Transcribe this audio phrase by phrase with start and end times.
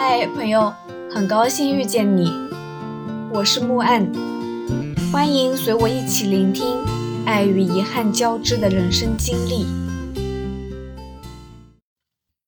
[0.00, 0.72] 嗨，朋友，
[1.10, 2.30] 很高兴遇见你，
[3.32, 4.08] 我是木岸，
[5.10, 6.64] 欢迎随我一起聆听
[7.26, 9.66] 爱与遗憾交织的人生经历。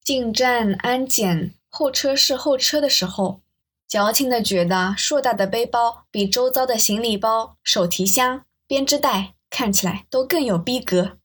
[0.05, 3.41] 进站安检候车室候车的时候，
[3.89, 11.19] 矫情的觉得硕大的背包比周遭的行李包、手提箱、编织袋看起来都更有逼格。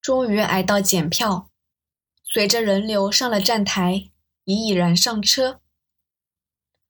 [0.00, 1.48] 终于挨到检票，
[2.22, 4.10] 随着人流上了站台。
[4.48, 5.60] 已已然上车。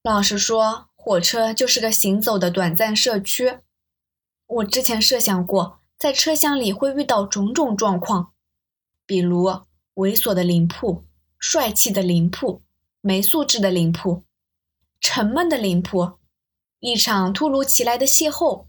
[0.04, 3.58] 老实说，火车就是个行走的短暂社区。
[4.46, 8.32] 我之前设想过，在车厢里会遇到种种状况，
[9.04, 9.48] 比如
[9.94, 11.02] 猥琐的灵铺、
[11.40, 12.62] 帅气的灵铺、
[13.00, 14.22] 没素质的灵铺、
[15.00, 16.20] 沉闷的灵铺，
[16.78, 18.66] 一场突如其来的邂逅，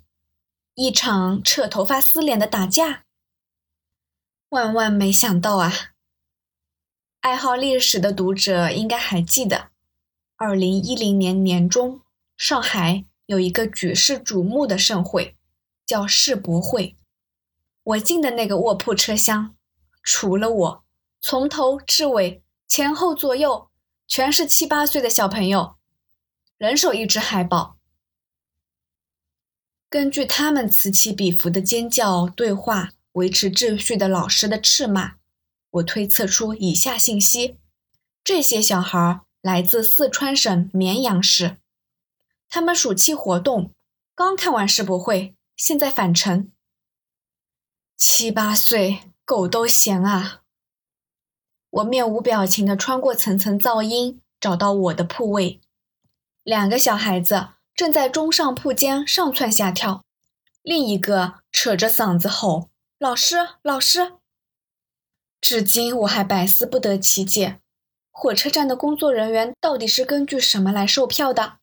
[0.73, 3.05] 一场扯头发撕脸的打架。
[4.49, 5.71] 万万没想到啊！
[7.21, 9.71] 爱好历史的读者应该还记得，
[10.37, 12.01] 二零一零年年中，
[12.37, 15.35] 上海有一个举世瞩目的盛会，
[15.85, 16.95] 叫世博会。
[17.83, 19.53] 我进的那个卧铺车厢，
[20.01, 20.83] 除了我，
[21.19, 23.69] 从头至尾前后左右
[24.07, 25.75] 全是七八岁的小朋友，
[26.57, 27.77] 人手一只海报。
[29.89, 35.18] 根据他们此起彼伏的尖叫、对话、维持秩序的老师的斥骂。
[35.71, 37.57] 我推测出以下信息：
[38.23, 41.57] 这些小孩来自四川省绵阳市，
[42.49, 43.71] 他们暑期活动
[44.15, 46.51] 刚看完世博会，现在返程。
[47.95, 50.41] 七八岁，狗都嫌啊！
[51.69, 55.61] 我面无表情地穿过层层噪音，找到我的铺位。
[56.43, 60.03] 两个小孩子正在中上铺间上蹿下跳，
[60.63, 64.13] 另一个扯着嗓子吼：“老师，老师！”
[65.41, 67.59] 至今我还百思不得其解，
[68.11, 71.59] 火车站的工作人员到底是根据什么来售票的？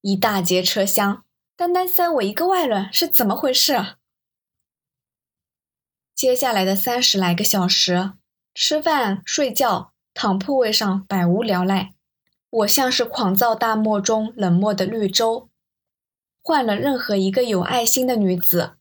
[0.00, 1.24] 一大节车厢，
[1.56, 3.96] 单单塞我一个外人是怎么回事？
[6.14, 8.12] 接下来的三十来个小时，
[8.54, 11.94] 吃饭、睡觉、躺铺位上百无聊赖，
[12.48, 15.50] 我像是狂躁大漠中冷漠的绿洲。
[16.42, 18.76] 换了任何一个有爱心的女子，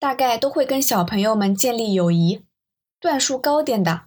[0.00, 2.45] 大概都会跟小朋友们建立友谊。
[2.98, 4.06] 段数高点的，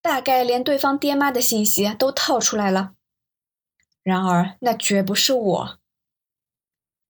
[0.00, 2.94] 大概连对方爹妈的信息都套出来了。
[4.02, 5.78] 然而，那绝不是我。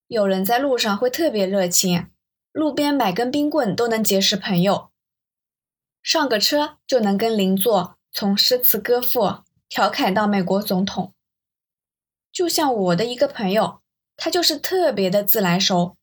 [0.09, 2.09] 有人在路上会特别热情，
[2.51, 4.91] 路边买根冰棍都能结识朋友，
[6.03, 9.39] 上个车就能跟邻座从诗词歌赋
[9.69, 11.15] 调侃到美国总统。
[12.31, 13.81] 就像我的一个朋友，
[14.17, 15.97] 他就是特别的自来熟，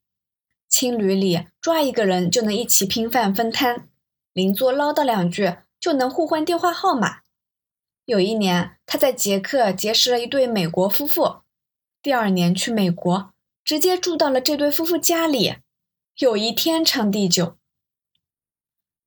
[0.68, 3.89] 青旅里抓一个人就能一起拼饭分摊。
[4.40, 7.24] 邻座唠叨两句就能互换电话号码。
[8.06, 11.42] 有一年，他在捷克结识了一对美国夫妇，
[12.02, 13.34] 第二年去美国，
[13.66, 15.58] 直接住到了这对夫妇家里，
[16.20, 17.58] 友谊天长地久。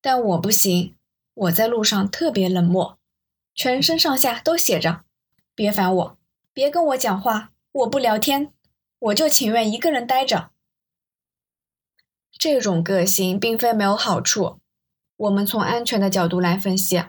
[0.02, 0.96] 但我不行，
[1.32, 2.98] 我在路上特别冷漠，
[3.54, 5.04] 全身上下都写着
[5.56, 6.18] “别烦我，
[6.52, 8.52] 别跟我讲话，我不聊天，
[8.98, 10.50] 我就情愿一个人待着。”
[12.38, 14.58] 这种个性并非没有好处。
[15.22, 17.04] 我们从安全的角度来分析，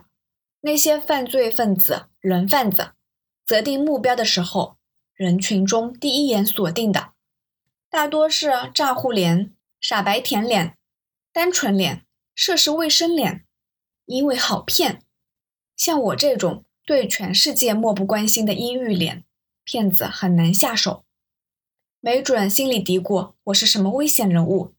[0.62, 2.91] 那些犯罪分子、人贩子，
[3.44, 4.78] 择定目标的时候，
[5.16, 7.13] 人群中第一眼锁定的，
[7.90, 10.78] 大多是诈糊脸、傻白甜脸、
[11.31, 13.46] 单纯脸、涉世未深脸，
[14.06, 15.01] 因为好骗。
[15.75, 19.24] 像我这种对全世界漠不关心的阴郁脸，
[19.63, 21.03] 骗子很难下手，
[22.00, 24.75] 没准心里嘀咕我是什么危险人物。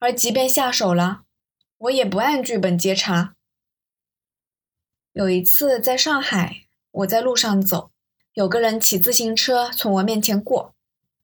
[0.00, 1.22] 而即便下手了，
[1.82, 3.34] 我也不按剧本接茬。
[5.12, 7.90] 有一次在上海，我在路上走，
[8.34, 10.74] 有个人骑自行车从我面前过，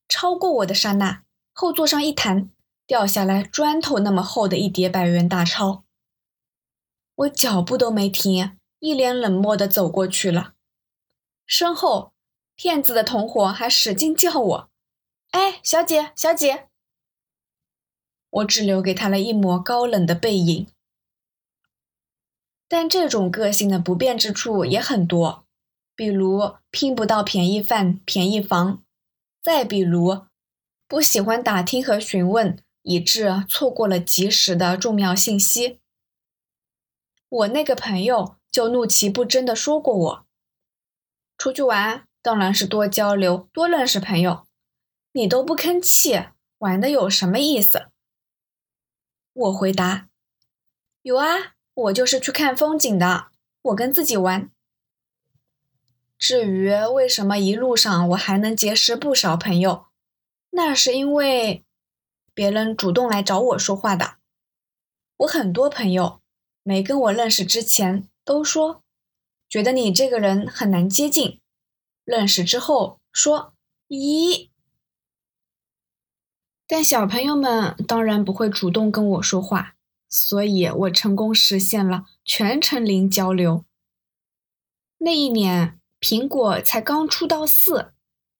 [0.08, 2.50] 超过我的刹那，后座上一弹，
[2.86, 5.84] 掉下来砖头那么厚的一叠百元大钞。
[7.14, 10.54] 我脚步都没停，一脸冷漠的走过去了。
[11.46, 12.12] 身后，
[12.56, 14.70] 骗子的同伙还使劲叫我
[15.30, 16.67] ：“哎，小姐，小姐！”
[18.30, 20.66] 我只留给他了一抹高冷的背影，
[22.68, 25.46] 但这种个性的不便之处也很多，
[25.96, 28.82] 比如拼不到便宜饭、便宜房，
[29.42, 30.26] 再比如
[30.86, 35.80] 不喜欢打听和询问，以致错过了及时的重要信息。
[37.28, 40.26] 我那个朋友就怒其不争地说过我
[41.36, 44.46] ：“出去玩当然是多交流、多认识朋友，
[45.12, 46.28] 你都不吭气，
[46.58, 47.88] 玩的有什么意思？”
[49.38, 50.08] 我回答
[51.02, 53.28] ：“有啊，我就是去看风景的。
[53.62, 54.50] 我跟自己玩。”
[56.18, 59.86] 至于为什么一路上我还能结识不少朋友，
[60.50, 61.64] 那是因为
[62.34, 64.16] 别人主动来找我说话的。
[65.18, 66.20] 我很多朋友
[66.64, 68.82] 没跟我认识之前都说，
[69.48, 71.40] 觉得你这个人很难接近，
[72.04, 73.54] 认识之后说，
[73.86, 74.48] 咦。
[76.70, 79.74] 但小朋友们当然不会主动跟我说话，
[80.06, 83.64] 所以我成功实现了全程零交流。
[84.98, 87.92] 那一年，苹果才刚出到四，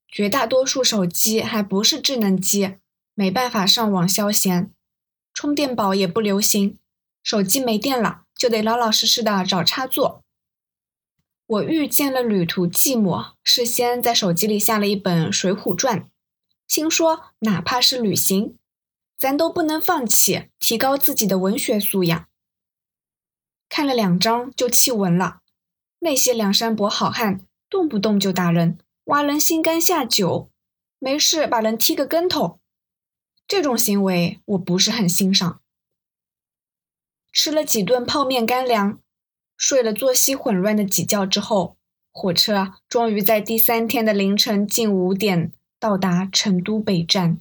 [0.07, 2.75] 绝大多数手机还不是智能机，
[3.15, 4.71] 没办法上网消闲，
[5.33, 6.77] 充电宝也不流行，
[7.23, 10.23] 手机没电了就得老老实实的找插座。
[11.47, 16.01] 我遇见了旅途寂寞，事先在手机里下了一本《水浒传》。
[16.69, 18.59] 心说，哪怕是旅行，
[19.17, 22.29] 咱都不能放弃，提高自己的文学素养。
[23.71, 25.41] 看了两章就弃文了。
[26.01, 30.51] 那些梁山伯好汉动不动就打人，挖人心肝下酒，
[30.99, 32.61] 没事把人踢个跟头，
[33.49, 35.63] 这种行为我不是很欣赏。
[37.33, 39.01] 吃了几顿泡面干粮，
[39.57, 41.79] 睡了作息混乱的几觉之后，
[42.13, 45.53] 火车终于在第三天的凌晨近五点。
[45.81, 47.39] 到达成都北站，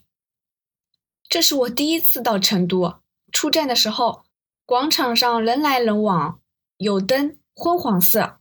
[1.28, 3.00] 这是我第一次到成都。
[3.32, 4.24] 出站的时候，
[4.66, 6.40] 广场上人来人往，
[6.78, 8.40] 有灯，昏黄色。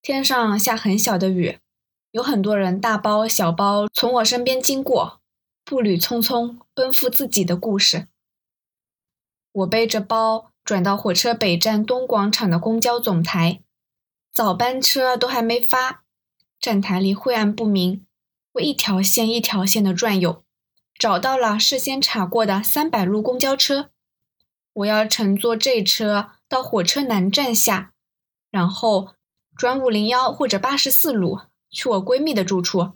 [0.00, 1.58] 天上下很小的雨，
[2.12, 5.20] 有很多人大包小包从我身边经过，
[5.64, 8.08] 步履匆匆，奔赴自己的故事。
[9.52, 13.60] 我背着包转到火车北站东广场的公交总台，
[14.32, 16.04] 早班车都还没发，
[16.58, 18.06] 站台里晦暗不明。
[18.52, 20.44] 我一条线一条线的转悠，
[20.98, 23.90] 找到了事先查过的三百路公交车。
[24.72, 27.92] 我要乘坐这车到火车南站下，
[28.50, 29.14] 然后
[29.56, 32.92] 转五零幺或者八十四路去我闺蜜的住处。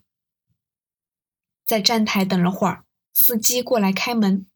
[1.66, 4.46] 在站台等了会儿，司机过来开门，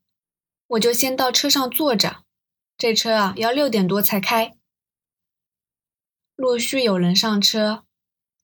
[0.66, 2.24] 我就先到车上坐着。
[2.76, 4.56] 这车啊要六点多才开。
[6.36, 7.84] 陆续有人上车，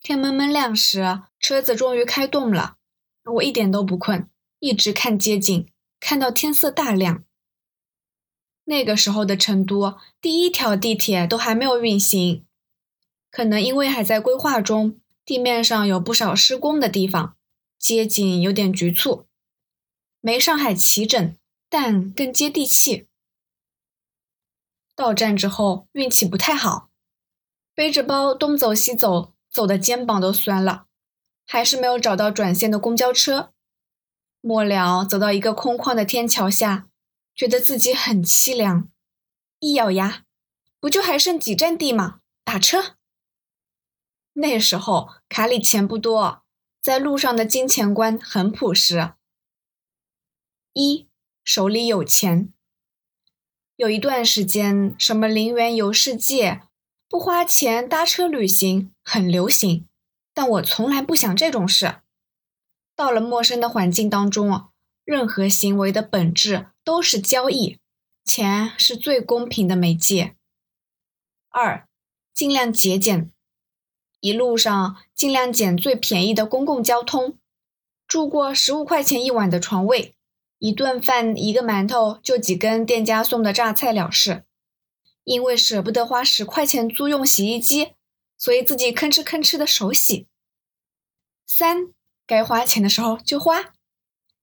[0.05, 1.23] 天蒙蒙亮时。
[1.41, 2.77] 车子终于开动了，
[3.25, 4.29] 我一点都不困，
[4.59, 5.67] 一直看街景，
[5.99, 7.25] 看到天色大亮。
[8.65, 12.45] 那个时候的成都，第一条地铁都还没有运行，
[13.31, 17.37] 可能因为还在规划中，地面上有不少施工的地方，
[17.79, 19.27] 街景有点局促，
[20.21, 21.37] 没上海齐整，
[21.71, 23.07] 但更接地气。
[24.95, 26.89] 到站之后，运气不太好，
[27.75, 30.87] 背着包东走西走，走的肩膀都酸了。
[31.47, 33.53] 还是没有找到转线的公交车，
[34.41, 36.89] 末了走到一个空旷的天桥下，
[37.35, 38.89] 觉得自己很凄凉。
[39.61, 40.25] 一咬牙，
[40.81, 42.21] 不就还剩几站地吗？
[42.45, 42.97] 打车。
[44.33, 46.43] 那时候卡里钱不多，
[46.83, 49.13] 在路上的金钱观很朴实。
[50.73, 51.07] 一
[51.45, 52.53] 手里有钱。
[53.77, 56.63] 有一段时间，什么零元游世界、
[57.09, 59.87] 不花钱搭车旅行很流行。
[60.37, 61.99] 但我从来不想这种事。
[62.97, 64.65] 到了陌生的环境当中，
[65.05, 67.79] 任何行为的本质都是交易，
[68.25, 70.35] 钱是最公平的媒介。
[71.51, 71.87] 二，
[72.35, 73.31] 尽量节俭，
[74.19, 77.39] 一路上尽量捡最便宜的公共交通，
[78.09, 80.17] 住过十五块钱一晚的床位，
[80.59, 84.45] 一顿饭一个馒头就几根店家送的榨菜了事。
[85.25, 87.93] 因为舍不得花十块钱租用洗衣机。
[88.37, 90.27] 所以自己吭哧吭哧的手洗。
[91.47, 91.95] 三，
[92.27, 93.73] 该花钱的时候就花，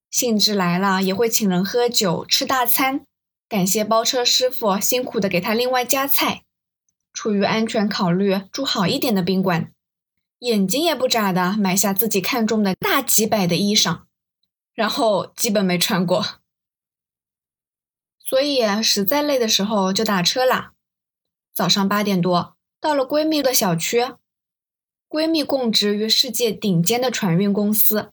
[0.09, 3.05] 兴致来了也会请人喝酒吃大餐，
[3.49, 6.43] 感谢包车师傅辛苦的给他另外加菜。
[7.13, 9.71] 出于安全考虑，住好一点的宾馆，
[10.39, 14.03] 眼睛也不眨的买下自己看中的大几百的衣裳，
[14.73, 16.40] 然后基本没穿过。
[18.31, 20.71] 所以实在累的时候就打车啦。
[21.53, 22.55] 早上八点多。
[22.79, 24.05] 到了闺蜜的小区，
[25.09, 28.09] 闺蜜供职于世界顶尖的船运公司，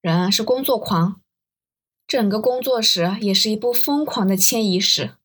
[0.00, 1.20] 人是工作狂，
[2.06, 5.16] 整个工作室也是一部疯狂的迁移史。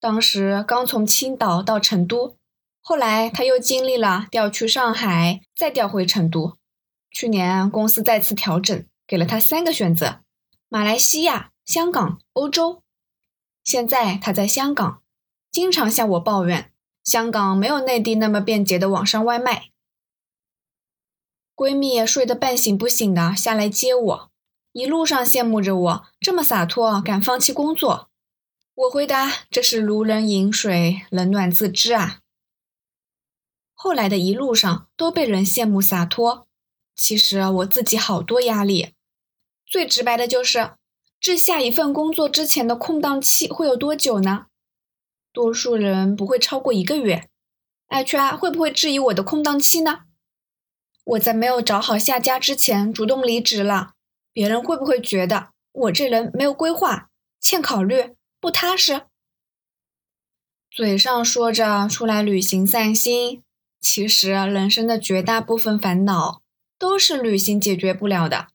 [0.00, 2.36] 当时刚从青岛到成都，
[2.80, 6.58] 后来她又经历了调去上海，再调回成都。
[7.12, 10.18] 去年公司再次调整，给了她三个选择：
[10.68, 12.81] 马来西亚、香港、欧洲。
[13.64, 15.02] 现在她在香港，
[15.50, 16.72] 经常向我抱怨。
[17.04, 19.70] 香港没有内地那么便捷的网上外卖。
[21.54, 24.30] 闺蜜睡得半醒不醒的下来接我，
[24.72, 28.08] 一路上羡慕着我这么洒脱，敢放弃工作。
[28.74, 32.20] 我回答：“这是如人饮水，冷暖自知啊。”
[33.74, 36.46] 后来的一路上都被人羡慕洒脱。
[36.94, 38.94] 其实我自己好多压力。
[39.66, 40.72] 最直白的就是，
[41.22, 44.46] 这下一份工作之前的空档期会有多久呢？
[45.32, 47.28] 多数人不会超过一个月。
[47.88, 50.00] HR 会不会质疑我的空档期呢？
[51.04, 53.92] 我在没有找好下家之前主动离职了，
[54.32, 59.02] 别人会不会觉得我这人没有规划、欠考虑、不踏实？
[60.72, 63.44] 嘴上说着出来旅行散心，
[63.80, 66.42] 其实人生的绝大部分烦恼
[66.76, 68.48] 都是旅行解决不了的。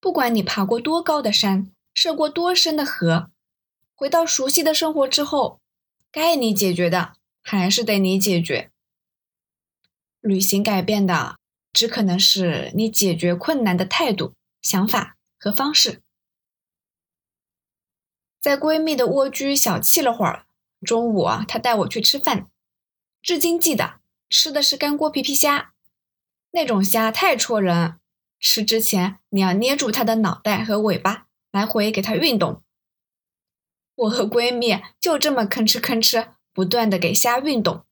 [0.00, 3.30] 不管你爬过多高的山，涉过多深的河，
[3.94, 5.62] 回到熟悉的生活之后，
[6.12, 8.70] 该你解决的还是得你解决。
[10.20, 11.38] 旅行改变的
[11.72, 16.02] 只可能是你解决困难的态度、想法和方式。
[18.42, 20.44] 在闺蜜的蜗居小憩了会儿。
[20.82, 22.50] 中午啊，他带我去吃饭，
[23.22, 25.72] 至今记得吃的是干锅皮皮虾，
[26.50, 27.98] 那种虾太戳人，
[28.38, 31.25] 吃之前你要捏住它的脑袋和尾巴，
[31.56, 32.62] 来回给它运动。
[33.94, 37.86] 我和闺蜜就这么吭哧吭哧不断的给虾运动，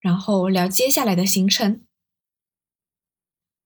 [0.00, 1.86] 然后聊接下来的行程。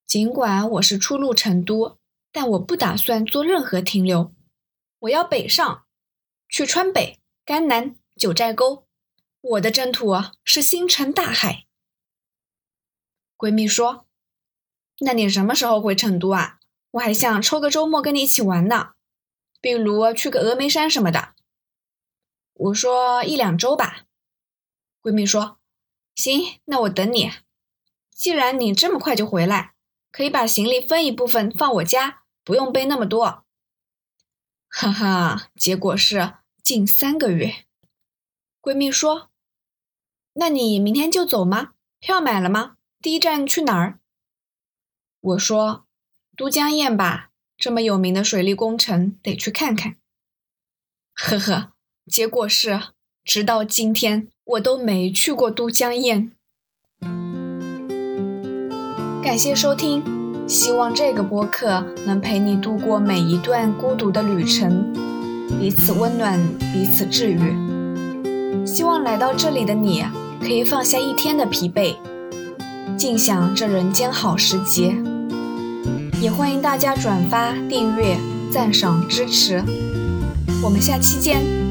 [0.06, 1.98] 尽管我是初入成都，
[2.30, 4.34] 但我不打算做任何停留，
[4.98, 5.84] 我要北上，
[6.48, 7.96] 去川北、甘南。
[8.16, 8.86] 九寨沟，
[9.40, 11.64] 我的征途是星辰大海。
[13.38, 14.04] 闺蜜说
[15.00, 16.58] ：“那你什么时候回成都啊？
[16.90, 18.92] 我还想抽个周末跟你一起玩呢，
[19.60, 21.34] 比如去个峨眉山什么的。”
[22.54, 24.04] 我说：“一两周吧。”
[25.02, 25.58] 闺蜜说
[26.14, 27.30] ：“行，那我等你。
[28.10, 29.74] 既然你这么快就回来，
[30.12, 33.44] 可以把行李分一部分放我家，不用背那么多。”
[34.68, 37.64] 哈哈，结果是近三个月。
[38.60, 39.30] 闺蜜说
[40.34, 41.72] ：“那你明天就走吗？
[41.98, 42.76] 票买了吗？
[43.00, 43.98] 第一站去哪儿？”
[45.20, 45.86] 我说
[46.36, 47.29] ：“都江堰吧，
[47.60, 49.96] 这么有名的水利工程，得去看看。”
[51.12, 51.72] 呵呵，
[52.10, 52.80] 结果是，
[53.22, 56.30] 直到今天我都没去过都江堰。
[59.22, 60.02] 感谢收听，
[60.48, 64.90] 希望这个播客能陪你度过每一段孤独的旅程，
[65.60, 66.40] 彼此温暖，
[66.72, 68.66] 彼此治愈。
[68.66, 70.02] 希望来到这里的你
[70.40, 71.94] 可以放下一天的疲惫，
[72.96, 74.96] 尽享这人间好时节。
[76.20, 78.16] 也欢迎大家转发、订阅、
[78.52, 79.62] 赞赏、支持。
[80.62, 81.69] 我们下期见。